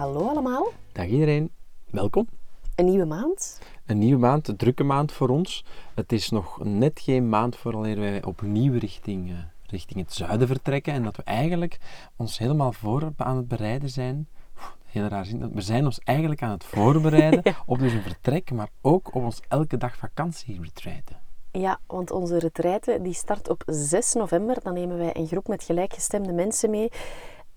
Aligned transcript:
Hallo 0.00 0.28
allemaal, 0.28 0.68
Dag 0.92 1.06
iedereen. 1.06 1.50
Welkom. 1.90 2.28
een 2.74 2.84
nieuwe 2.84 3.04
maand. 3.04 3.60
Een 3.86 3.98
nieuwe 3.98 4.20
maand, 4.20 4.48
een 4.48 4.56
drukke 4.56 4.84
maand 4.84 5.12
voor 5.12 5.28
ons. 5.28 5.64
Het 5.94 6.12
is 6.12 6.30
nog 6.30 6.64
net 6.64 7.00
geen 7.00 7.28
maand 7.28 7.56
vooraleer 7.56 7.98
wij 7.98 8.24
opnieuw 8.24 8.78
richting, 8.78 9.30
eh, 9.30 9.36
richting 9.66 10.00
het 10.00 10.12
zuiden 10.12 10.46
vertrekken. 10.46 10.92
En 10.92 11.02
dat 11.02 11.16
we 11.16 11.22
eigenlijk 11.22 11.78
ons 12.16 12.38
helemaal 12.38 12.72
voor 12.72 13.12
aan 13.16 13.36
het 13.36 13.48
bereiden 13.48 13.90
zijn. 13.90 14.28
Oeh, 14.56 14.64
Heel 14.84 15.06
raar 15.06 15.24
zin. 15.24 15.52
We 15.52 15.60
zijn 15.60 15.84
ons 15.84 15.98
eigenlijk 15.98 16.42
aan 16.42 16.50
het 16.50 16.64
voorbereiden 16.64 17.42
op 17.66 17.78
dus 17.78 17.92
een 17.92 18.02
vertrek, 18.02 18.50
maar 18.50 18.68
ook 18.80 19.14
op 19.14 19.22
ons 19.22 19.40
elke 19.48 19.76
dag 19.76 19.96
vakantie 19.96 20.60
retreiten. 20.62 21.16
Ja, 21.52 21.80
want 21.86 22.10
onze 22.10 22.38
retraite 22.38 22.98
die 23.02 23.14
start 23.14 23.48
op 23.48 23.62
6 23.66 24.12
november. 24.12 24.56
Dan 24.62 24.74
nemen 24.74 24.98
wij 24.98 25.16
een 25.16 25.26
groep 25.26 25.48
met 25.48 25.62
gelijkgestemde 25.62 26.32
mensen 26.32 26.70
mee. 26.70 26.90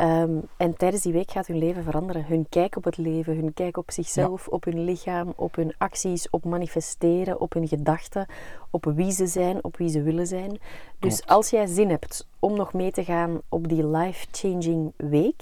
Ehm, 0.03 0.37
en 0.57 0.75
tijdens 0.77 1.01
die 1.03 1.13
week 1.13 1.31
gaat 1.31 1.47
hun 1.47 1.57
leven 1.57 1.83
veranderen. 1.83 2.25
Hun 2.25 2.45
kijk 2.49 2.75
op 2.75 2.83
het 2.83 2.97
leven, 2.97 3.35
hun 3.35 3.53
kijk 3.53 3.77
op 3.77 3.91
zichzelf, 3.91 4.47
op 4.47 4.63
hun 4.63 4.83
lichaam, 4.83 5.33
op 5.35 5.55
hun 5.55 5.73
acties, 5.77 6.29
op 6.29 6.45
manifesteren, 6.45 7.39
op 7.39 7.53
hun 7.53 7.67
gedachten, 7.67 8.25
op 8.69 8.85
wie 8.95 9.11
ze 9.11 9.27
zijn, 9.27 9.63
op 9.63 9.77
wie 9.77 9.89
ze 9.89 10.01
willen 10.01 10.27
zijn. 10.27 10.59
Dus 10.99 11.15
Klopt. 11.15 11.27
als 11.27 11.49
jij 11.49 11.65
zin 11.65 11.89
hebt 11.89 12.27
om 12.39 12.55
nog 12.55 12.73
mee 12.73 12.91
te 12.91 13.03
gaan 13.03 13.41
op 13.49 13.67
die 13.67 13.87
life-changing 13.87 14.93
week, 14.97 15.41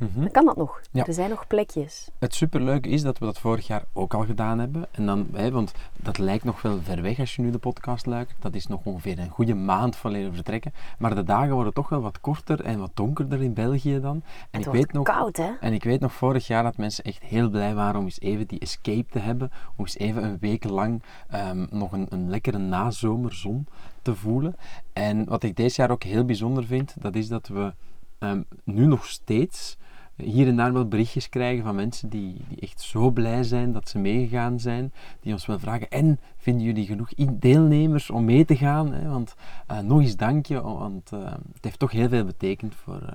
Mhm. 0.00 0.20
dan 0.20 0.30
kan 0.30 0.44
dat 0.44 0.56
nog. 0.56 0.80
Ja. 0.90 1.06
Er 1.06 1.12
zijn 1.12 1.30
nog 1.30 1.46
plekjes. 1.46 2.08
Het 2.18 2.34
superleuke 2.34 2.88
is 2.88 3.02
dat 3.02 3.18
we 3.18 3.24
dat 3.24 3.38
vorig 3.38 3.66
jaar 3.66 3.84
ook 3.92 4.14
al 4.14 4.24
gedaan 4.24 4.58
hebben. 4.58 4.86
En 4.90 5.06
dan, 5.06 5.26
hè, 5.32 5.50
want 5.50 5.72
dat 5.96 6.18
lijkt 6.18 6.44
nog 6.44 6.62
wel 6.62 6.80
ver 6.82 7.02
weg 7.02 7.18
als 7.18 7.36
je 7.36 7.42
nu 7.42 7.50
de 7.50 7.58
podcast 7.58 8.06
luistert. 8.06 8.42
Dat 8.42 8.54
is 8.54 8.66
nog 8.66 8.80
ongeveer 8.84 9.18
een 9.18 9.28
goede 9.28 9.54
maand 9.54 9.96
van 9.96 10.10
leren 10.10 10.34
vertrekken. 10.34 10.72
Maar 10.98 11.14
de 11.14 11.22
dagen 11.22 11.54
worden 11.54 11.72
toch 11.72 11.88
wel 11.88 12.00
wat 12.00 12.20
korter 12.20 12.64
en 12.64 12.78
wat 12.78 12.90
donkerder 12.94 13.42
in 13.42 13.54
België 13.54 14.00
dan. 14.00 14.22
En 14.50 14.58
Het 14.58 14.66
ik 14.66 14.72
weet 14.72 14.92
nog, 14.92 15.04
koud, 15.04 15.36
hè? 15.36 15.50
en 15.60 15.72
ik 15.72 15.84
weet 15.84 16.00
nog 16.00 16.12
vorig 16.12 16.46
jaar 16.46 16.62
dat 16.62 16.76
mensen 16.76 17.04
echt 17.04 17.22
heel 17.22 17.50
blij 17.50 17.74
waren 17.74 18.00
om 18.00 18.04
eens 18.04 18.20
even 18.20 18.46
die 18.46 18.58
escape 18.60 19.06
te 19.10 19.18
hebben. 19.18 19.50
Om 19.76 19.84
eens 19.84 19.98
even 19.98 20.24
een 20.24 20.38
week 20.40 20.64
lang 20.64 21.02
ehm, 21.28 21.66
nog 21.70 21.92
een, 21.92 22.06
een 22.08 22.30
lekkere 22.30 22.58
nazomerzon 22.58 23.66
te 24.02 24.14
voelen. 24.14 24.56
En 24.92 25.24
wat 25.24 25.42
ik 25.42 25.56
deze 25.56 25.80
jaar 25.80 25.90
ook 25.90 26.02
heel 26.02 26.24
bijzonder 26.24 26.64
vind, 26.64 26.94
dat 26.98 27.14
is 27.14 27.28
dat 27.28 27.48
we 27.48 27.74
ehm, 28.18 28.42
nu 28.64 28.86
nog 28.86 29.06
steeds 29.06 29.78
hier 30.22 30.48
en 30.48 30.56
daar 30.56 30.72
wel 30.72 30.88
berichtjes 30.88 31.28
krijgen 31.28 31.64
van 31.64 31.74
mensen 31.74 32.08
die, 32.08 32.44
die 32.48 32.60
echt 32.60 32.80
zo 32.80 33.10
blij 33.10 33.42
zijn 33.42 33.72
dat 33.72 33.88
ze 33.88 33.98
meegegaan 33.98 34.60
zijn. 34.60 34.92
Die 35.20 35.32
ons 35.32 35.46
wel 35.46 35.58
vragen, 35.58 35.90
en 35.90 36.20
vinden 36.36 36.66
jullie 36.66 36.86
genoeg 36.86 37.10
deelnemers 37.32 38.10
om 38.10 38.24
mee 38.24 38.44
te 38.44 38.56
gaan? 38.56 38.92
Hè? 38.92 39.08
Want 39.08 39.34
eh, 39.66 39.78
nog 39.78 40.00
eens 40.00 40.16
dank 40.16 40.46
je, 40.46 40.62
want 40.62 41.12
eh, 41.12 41.32
het 41.52 41.64
heeft 41.64 41.78
toch 41.78 41.90
heel 41.90 42.08
veel 42.08 42.24
betekend 42.24 42.74
voor, 42.74 43.02
eh, 43.02 43.12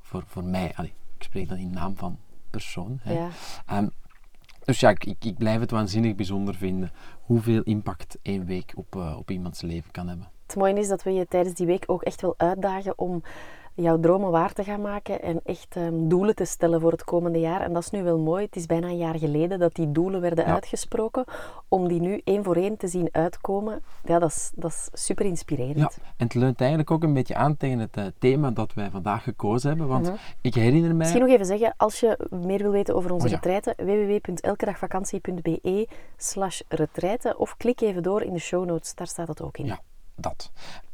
voor, 0.00 0.22
voor 0.26 0.44
mij. 0.44 0.72
Allee, 0.74 0.92
ik 1.16 1.22
spreek 1.22 1.48
dan 1.48 1.58
in 1.58 1.70
naam 1.70 1.96
van 1.96 2.18
persoon. 2.50 2.98
Hè? 3.02 3.12
Ja. 3.12 3.28
Ehm, 3.66 3.88
dus 4.64 4.80
ja, 4.80 4.90
ik, 4.90 5.04
ik, 5.18 5.38
blijf 5.38 5.60
het 5.60 5.70
waanzinnig 5.70 6.14
bijzonder 6.14 6.54
vinden 6.54 6.90
hoeveel 7.22 7.62
impact 7.62 8.18
één 8.22 8.44
week 8.44 8.72
op, 8.74 8.96
op 9.16 9.30
iemands 9.30 9.60
leven 9.60 9.90
kan 9.90 10.08
hebben. 10.08 10.28
Het 10.46 10.56
mooie 10.56 10.78
is 10.78 10.88
dat 10.88 11.02
we 11.02 11.10
je 11.10 11.26
tijdens 11.28 11.54
die 11.54 11.66
week 11.66 11.84
ook 11.86 12.02
echt 12.02 12.20
wel 12.20 12.34
uitdagen 12.36 12.98
om 12.98 13.22
jouw 13.74 14.00
dromen 14.00 14.30
waar 14.30 14.52
te 14.52 14.64
gaan 14.64 14.80
maken 14.80 15.22
en 15.22 15.40
echt 15.44 15.76
ehm, 15.76 16.08
doelen 16.08 16.34
te 16.34 16.44
stellen 16.44 16.80
voor 16.80 16.90
het 16.92 17.04
komende 17.04 17.40
jaar. 17.40 17.60
En 17.60 17.72
dat 17.72 17.82
is 17.82 17.90
nu 17.90 18.02
wel 18.02 18.18
mooi. 18.18 18.44
Het 18.44 18.56
is 18.56 18.66
bijna 18.66 18.86
een 18.86 18.96
jaar 18.96 19.18
geleden 19.18 19.58
dat 19.58 19.74
die 19.74 19.92
doelen 19.92 20.20
werden 20.20 20.44
Ja. 20.46 20.52
uitgesproken. 20.52 21.24
Om 21.68 21.88
die 21.88 22.00
nu 22.00 22.20
één 22.24 22.44
voor 22.44 22.56
één 22.56 22.76
te 22.76 22.88
zien 22.88 23.08
uitkomen, 23.12 23.82
ja, 24.04 24.18
dat 24.18 24.30
is, 24.30 24.52
dat 24.54 24.70
is 24.70 24.88
super 24.92 25.26
inspirerend. 25.26 25.78
Ja, 25.78 25.90
en 26.16 26.24
het 26.26 26.34
leunt 26.34 26.60
eigenlijk 26.60 26.90
ook 26.90 27.02
een 27.02 27.14
beetje 27.14 27.34
aan 27.34 27.56
tegen 27.56 27.78
het 27.78 27.96
eh, 27.96 28.04
thema 28.18 28.50
dat 28.50 28.74
wij 28.74 28.90
vandaag 28.90 29.22
gekozen 29.22 29.68
hebben. 29.68 29.88
Want 29.88 30.06
Mhm. 30.06 30.14
ik 30.40 30.54
herinner 30.54 30.88
mij... 30.88 30.96
Misschien 30.96 31.20
nog 31.22 31.30
even 31.30 31.46
zeggen, 31.46 31.74
als 31.76 32.00
je 32.00 32.18
meer 32.30 32.58
wil 32.58 32.70
weten 32.70 32.94
over 32.94 33.12
onze 33.12 33.26
Oh 33.26 33.32
ja. 33.32 33.38
retraite, 33.42 33.74
www.elkedagvakantie.be 33.84 35.88
slash 36.16 36.60
retraite 36.68 37.34
of 37.38 37.56
klik 37.56 37.80
even 37.80 38.02
door 38.02 38.22
in 38.22 38.32
de 38.32 38.38
show 38.38 38.64
notes, 38.66 38.94
daar 38.94 39.06
staat 39.06 39.28
het 39.28 39.42
ook 39.42 39.58
in. 39.58 39.66
Ja, 39.66 39.80
dat. 40.22 40.50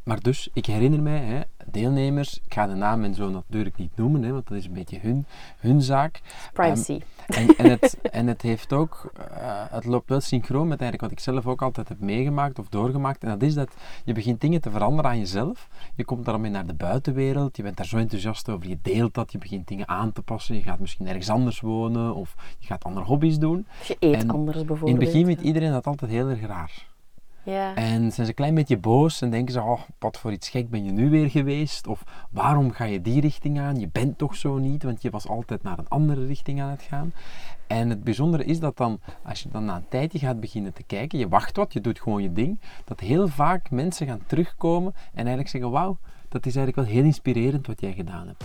Maar 0.09 0.21
dus, 0.21 0.49
ik 0.53 0.67
herinner 0.67 1.03
mij, 1.03 1.19
hè, 1.19 1.41
deelnemers, 1.71 2.41
ik 2.45 2.55
ga 2.55 2.67
de 2.67 2.75
naam 2.75 3.05
en 3.05 3.15
zo 3.15 3.31
natuurlijk 3.31 3.77
niet 3.77 3.97
noemen, 3.97 4.23
hè, 4.23 4.33
want 4.33 4.49
dat 4.49 4.59
is 4.59 4.67
een 4.67 4.73
beetje 4.73 4.99
hun, 4.99 5.27
hun 5.59 5.83
zaak. 5.83 6.21
Privacy. 6.53 7.01
En, 7.27 7.57
en, 7.57 7.71
het, 7.71 7.99
en 8.01 8.27
het 8.27 8.43
heeft 8.43 8.73
ook, 8.73 9.13
eh, 9.31 9.65
het 9.71 9.85
loopt 9.85 10.09
wel 10.09 10.21
synchroon 10.21 10.69
met 10.69 10.81
eigenlijk 10.81 11.01
wat 11.01 11.11
ik 11.11 11.21
zelf 11.21 11.47
ook 11.47 11.63
altijd 11.63 11.89
heb 11.89 12.01
meegemaakt 12.01 12.59
of 12.59 12.69
doorgemaakt. 12.69 13.23
En 13.23 13.29
dat 13.29 13.43
is 13.43 13.55
dat 13.55 13.69
je 14.05 14.13
begint 14.13 14.41
dingen 14.41 14.61
te 14.61 14.71
veranderen 14.71 15.11
aan 15.11 15.19
jezelf. 15.19 15.69
Je 15.95 16.05
komt 16.05 16.25
daarmee 16.25 16.51
naar 16.51 16.67
de 16.67 16.75
buitenwereld, 16.75 17.57
je 17.57 17.63
bent 17.63 17.77
daar 17.77 17.87
zo 17.87 17.97
enthousiast 17.97 18.49
over, 18.49 18.69
je 18.69 18.79
deelt 18.83 19.15
dat, 19.15 19.33
je 19.33 19.39
begint 19.39 19.69
dingen 19.69 19.89
aan 19.89 20.13
te 20.13 20.23
passen. 20.23 20.55
Je 20.55 20.63
gaat 20.63 20.79
misschien 20.79 21.07
ergens 21.07 21.31
anders 21.31 21.61
wonen 21.61 22.15
of 22.15 22.35
je 22.59 22.67
gaat 22.67 22.85
andere 22.85 23.07
hobby's 23.07 23.39
doen. 23.39 23.67
Je 23.87 23.97
eet 23.99 24.15
en 24.15 24.31
anders 24.31 24.61
In 24.61 24.67
bijvoorbeeld. 24.67 25.01
het 25.01 25.13
begin 25.13 25.27
vindt 25.27 25.43
iedereen 25.43 25.73
dat 25.73 25.87
altijd 25.87 26.11
heel 26.11 26.29
erg 26.29 26.47
raar. 26.47 26.87
En 27.75 28.01
zijn 28.01 28.13
ze 28.13 28.23
een 28.23 28.35
klein 28.35 28.55
beetje 28.55 28.79
boos 28.79 29.21
en 29.21 29.31
denken 29.31 29.53
ze, 29.53 29.61
oh, 29.61 29.81
wat 29.99 30.19
voor 30.19 30.33
iets 30.33 30.49
gek 30.49 30.71
ben 30.71 30.85
je 30.85 30.91
nu 30.91 31.11
weer 31.11 31.31
geweest? 31.31 31.87
Of 31.87 32.03
waarom 32.31 32.71
ga 32.71 32.85
je 32.85 33.03
die 33.03 33.21
richting 33.21 33.61
aan? 33.61 33.81
Je 33.81 33.89
bent 33.89 34.19
toch 34.19 34.37
zo 34.37 34.59
niet, 34.59 34.83
want 34.83 35.03
je 35.03 35.11
was 35.11 35.29
altijd 35.29 35.63
naar 35.63 35.79
een 35.79 35.89
andere 35.89 36.27
richting 36.27 36.63
aan 36.63 36.71
het 36.71 36.83
gaan. 36.83 37.13
En 37.67 37.91
het 37.91 38.05
bijzondere 38.05 38.45
is 38.45 38.61
dat 38.61 38.77
dan, 38.77 39.01
als 39.25 39.43
je 39.43 39.49
dan 39.49 39.65
na 39.65 39.77
een 39.77 39.89
tijdje 39.89 40.19
gaat 40.19 40.41
beginnen 40.41 40.73
te 40.73 40.83
kijken, 40.83 41.19
je 41.19 41.29
wacht 41.29 41.57
wat, 41.57 41.73
je 41.73 41.81
doet 41.81 42.01
gewoon 42.01 42.23
je 42.23 42.33
ding, 42.33 42.61
dat 42.85 43.01
heel 43.01 43.29
vaak 43.29 43.71
mensen 43.71 44.07
gaan 44.07 44.23
terugkomen 44.27 44.93
en 44.95 45.19
eigenlijk 45.19 45.49
zeggen, 45.49 45.71
wauw, 45.71 45.99
dat 46.29 46.47
is 46.47 46.57
eigenlijk 46.57 46.89
wel 46.89 46.97
heel 46.97 47.05
inspirerend 47.05 47.67
wat 47.67 47.81
jij 47.81 47.93
gedaan 47.93 48.27
hebt. 48.27 48.45